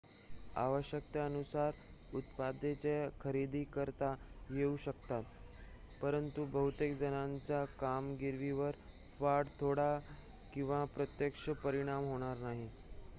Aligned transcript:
आवश्यकतेनुसार 0.57 1.73
उत्पादने 2.13 2.93
खरेदी 3.19 3.63
करता 3.73 4.09
येऊ 4.51 4.75
शकतात 4.85 5.23
परंतु 6.01 6.45
बहुतेक 6.49 6.97
जणांच्या 6.99 7.63
कामगिरीवर 7.79 8.81
फार 9.19 9.55
थोडा 9.59 9.89
किंवा 10.53 10.83
प्रत्यक्ष 10.95 11.49
परिणाम 11.63 12.09
होणार 12.09 12.37
नाही 12.41 12.69